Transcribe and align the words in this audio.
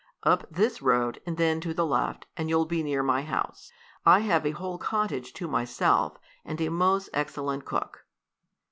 "Up 0.23 0.47
this 0.49 0.81
road, 0.81 1.21
and 1.27 1.37
then 1.37 1.61
to 1.61 1.75
the 1.75 1.85
left, 1.85 2.25
and 2.35 2.49
you'll 2.49 2.65
be 2.65 2.81
near 2.81 3.03
my 3.03 3.21
house. 3.21 3.71
I 4.03 4.21
have 4.21 4.47
a 4.47 4.57
whole 4.57 4.79
cottage 4.79 5.31
to 5.33 5.47
myself, 5.47 6.17
and 6.43 6.59
a 6.59 6.69
most 6.69 7.09
excellent 7.13 7.65
cook." 7.65 8.03